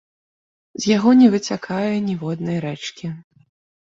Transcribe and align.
З 0.85 0.89
яго 0.97 1.11
не 1.19 1.27
выцякае 1.33 1.91
ніводнай 2.07 2.57
рэчкі. 2.65 3.07